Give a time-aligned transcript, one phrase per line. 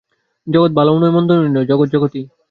[0.47, 2.23] জগৎ ভালও নয়, মন্দও নয়, জগৎ জগৎই।